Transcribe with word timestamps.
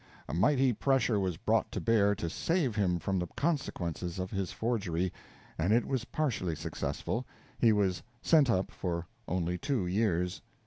A 0.27 0.33
mighty 0.33 0.73
pressure 0.73 1.19
was 1.19 1.37
brought 1.37 1.71
to 1.73 1.79
bear 1.79 2.15
to 2.15 2.27
save 2.27 2.75
him 2.75 2.97
from 2.97 3.19
the 3.19 3.27
consequences 3.37 4.17
of 4.17 4.31
his 4.31 4.51
forgery, 4.51 5.13
and 5.59 5.71
it 5.71 5.85
was 5.85 6.05
partially 6.05 6.55
successful 6.55 7.27
he 7.59 7.71
was 7.71 8.01
"sent 8.19 8.49
up" 8.49 8.71
for 8.71 9.05
only 9.27 9.59
two 9.59 9.85
years. 9.85 10.41